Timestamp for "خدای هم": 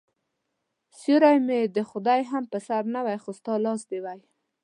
1.89-2.43